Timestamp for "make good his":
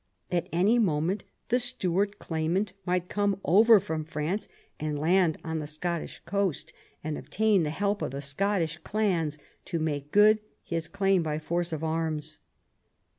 9.77-10.87